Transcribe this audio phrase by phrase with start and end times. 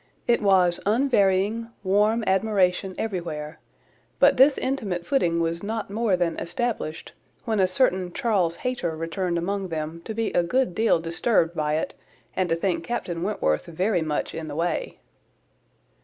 [0.25, 3.59] It was unvarying, warm admiration everywhere;
[4.17, 7.13] but this intimate footing was not more than established,
[7.45, 11.75] when a certain Charles Hayter returned among them, to be a good deal disturbed by
[11.75, 11.93] it,
[12.35, 14.97] and to think Captain Wentworth very much in the way.